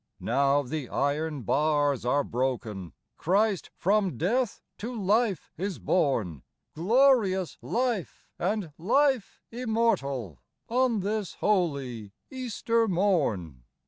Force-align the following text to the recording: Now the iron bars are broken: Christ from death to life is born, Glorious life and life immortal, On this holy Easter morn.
Now 0.19 0.63
the 0.63 0.89
iron 0.89 1.43
bars 1.43 2.05
are 2.05 2.23
broken: 2.23 2.93
Christ 3.17 3.69
from 3.77 4.17
death 4.17 4.63
to 4.79 4.99
life 4.99 5.51
is 5.57 5.77
born, 5.77 6.41
Glorious 6.73 7.59
life 7.61 8.27
and 8.39 8.73
life 8.79 9.43
immortal, 9.51 10.41
On 10.69 11.01
this 11.01 11.35
holy 11.35 12.13
Easter 12.31 12.87
morn. 12.87 13.61